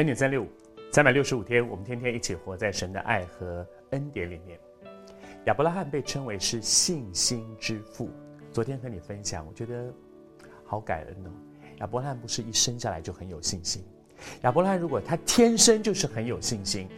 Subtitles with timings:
[0.00, 0.48] 恩典三六五，
[0.90, 4.58] 三百六十五天，我们天天一起活在神的爱和恩典里面。
[5.44, 8.08] 亚伯拉罕被称为是信心之父。
[8.50, 9.92] 昨天和你分享，我觉得
[10.64, 11.30] 好感恩哦。
[11.80, 13.84] 亚伯拉罕不是一生下来就很有信心。
[14.40, 16.88] 亚伯拉罕如果他天生就是很有信心，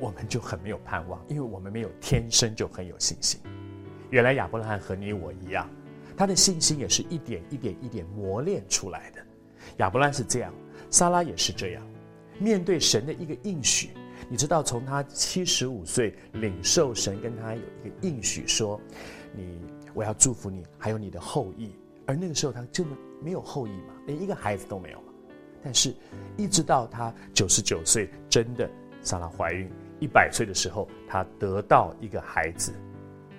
[0.00, 3.40] 我们就很没有盼望，因为我们没有天生就很有信心。
[4.10, 5.70] 原来亚伯拉罕和你我一样，
[6.16, 9.22] 他的信心也是一点一点一点磨练出来的。
[9.76, 10.52] 亚伯拉罕是这样，
[10.90, 11.89] 撒拉也是这样。
[12.40, 13.90] 面对神的一个应许，
[14.28, 18.80] 你知道，从他七十五岁领受神跟他有一个应许说，
[19.32, 19.60] 你
[19.92, 21.74] 我要祝福你，还有你的后裔。
[22.06, 25.12] 而那个时候他真的没有后裔嘛，连一个孩子都没有嘛。
[25.62, 25.94] 但是，
[26.36, 28.68] 一直到他九十九岁，真的
[29.02, 29.70] 撒拉怀孕，
[30.00, 32.72] 一百岁的时候，他得到一个孩子，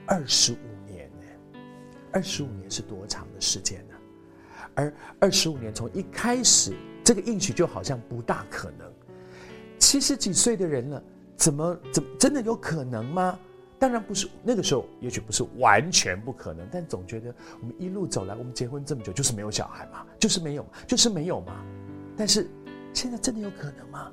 [0.06, 1.60] 二十五年呢，
[2.14, 3.96] 二十五年是多长的时间呢？
[4.76, 8.90] 而二十五年从一开始，这个应许就好像不大可能。
[9.82, 11.04] 七十几岁的人了，
[11.36, 13.38] 怎么怎么真的有可能吗？
[13.80, 21.54] 当然不是，那个时候也许不是完全不可能，但总觉得我们一路走来，我们结婚这么久，就是没有小孩嘛，就是没有，就是没有嘛。
[22.16, 22.48] 但是
[22.94, 24.12] 现在真的有可能吗？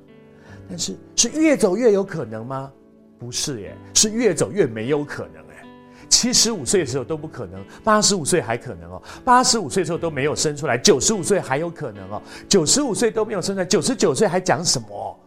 [0.68, 2.72] 但是是越走越有可能吗？
[3.18, 5.62] 不是耶，是越走越没有可能哎。
[6.08, 9.02] 七十五岁的时候都不可能，八十五岁还可能哦。
[9.22, 12.22] 八十五岁的时候都没有生出来，九十五岁还有可能哦。
[12.48, 15.17] 九十五岁都没有生出来，九十九岁还讲什么？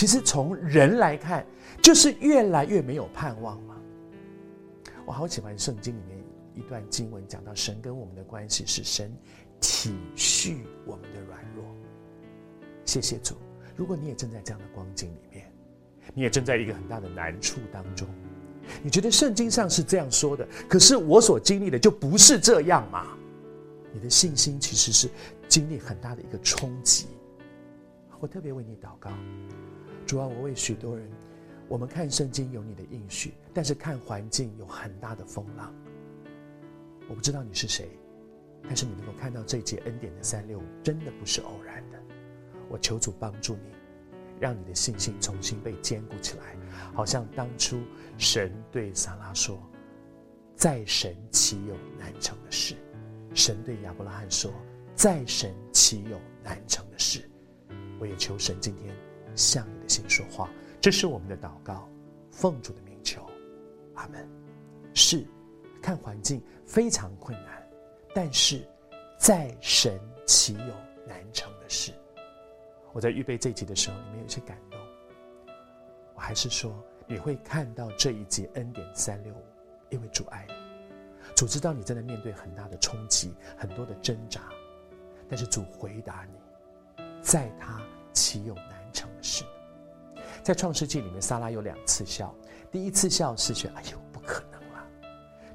[0.00, 1.44] 其实从人来看，
[1.82, 3.76] 就是越来越没有盼望嘛。
[5.04, 6.18] 我好喜欢圣经里面
[6.54, 9.14] 一段经文，讲到神跟我们的关系是神
[9.60, 11.62] 体恤我们的软弱。
[12.86, 13.34] 谢谢主。
[13.76, 15.52] 如果你也正在这样的光景里面，
[16.14, 18.08] 你也正在一个很大的难处当中，
[18.82, 23.06] 你觉得圣经上是这样说的，可是我所经历的就不是这样嘛？
[23.92, 25.10] 你的信心其实是
[25.46, 27.04] 经历很大的一个冲击。
[28.20, 29.10] 我特别为你祷告。
[30.06, 31.10] 主啊，我为许多人，
[31.68, 35.74] 我们看圣经有你的应许，但是看环境有很大的风浪。
[37.08, 37.88] 我不知道你是谁，
[38.64, 41.98] 但是你能够看到这节恩典的三六五，真的不是偶然的。
[42.68, 43.72] 我求主帮助你，
[44.38, 46.54] 让你的信心重新被坚固起来，
[46.92, 47.80] 好像当初
[48.18, 49.58] 神对撒拉说
[50.54, 52.76] ：“在神岂有难成的事？”
[53.34, 54.52] 神对亚伯拉罕说
[54.94, 57.26] ：“在神岂有难成的事？”
[58.00, 58.92] 我也求神今天。
[59.36, 60.50] 向你的心说话，
[60.80, 61.88] 这是我们的祷告，
[62.32, 63.24] 奉主的名求，
[63.94, 64.28] 阿门。
[64.92, 65.24] 是，
[65.80, 67.70] 看环境非常困难，
[68.12, 68.68] 但是
[69.16, 70.74] 在神岂有
[71.06, 71.92] 难成的事？
[72.92, 74.80] 我在预备这一集的时候，里面有些感动。
[76.16, 76.74] 我还是说，
[77.06, 79.44] 你会看到这一节恩典三六五，
[79.90, 80.54] 因为主爱你，
[81.36, 84.40] 主知道你正在面对很大的冲击，很多的挣扎，
[85.28, 86.34] 但是主回答你，
[87.22, 87.80] 在他
[88.12, 89.44] 岂有难成的事，
[90.42, 92.34] 在创世纪里面，撒拉有两次笑。
[92.70, 94.80] 第一次笑是觉得哎呦不可能了；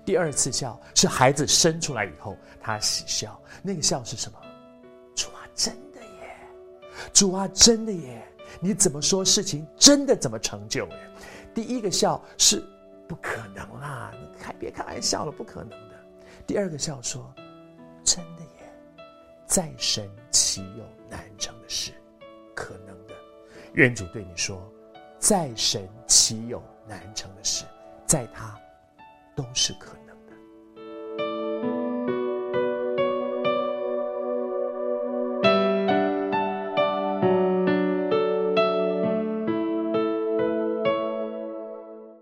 [0.05, 3.39] 第二次笑是孩子生出来以后，他喜笑。
[3.63, 4.37] 那个笑是什么？
[5.15, 6.37] 主啊，真的耶！
[7.13, 8.23] 主啊，真的耶！
[8.59, 11.09] 你怎么说事情真的怎么成就耶？
[11.53, 12.61] 第一个笑是
[13.07, 15.95] 不可能啦，你还别开玩笑了，不可能的。
[16.45, 17.33] 第二个笑说
[18.03, 19.03] 真的耶，
[19.45, 21.54] 在神岂有难成？
[23.75, 24.61] 愿主对你说，
[25.19, 27.65] 在神岂有难成的事？
[28.05, 28.57] 在他
[29.35, 30.15] 都是可能。